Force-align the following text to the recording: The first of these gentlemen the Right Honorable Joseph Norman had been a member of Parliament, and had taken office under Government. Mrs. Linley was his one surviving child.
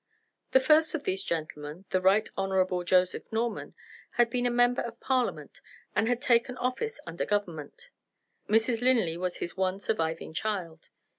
The 0.49 0.59
first 0.59 0.95
of 0.95 1.03
these 1.03 1.21
gentlemen 1.21 1.85
the 1.91 2.01
Right 2.01 2.27
Honorable 2.35 2.83
Joseph 2.83 3.31
Norman 3.31 3.75
had 4.13 4.31
been 4.31 4.47
a 4.47 4.49
member 4.49 4.81
of 4.81 4.99
Parliament, 4.99 5.61
and 5.95 6.07
had 6.07 6.23
taken 6.23 6.57
office 6.57 6.99
under 7.05 7.23
Government. 7.23 7.91
Mrs. 8.49 8.81
Linley 8.81 9.15
was 9.15 9.37
his 9.37 9.55
one 9.55 9.79
surviving 9.79 10.33
child. 10.33 10.89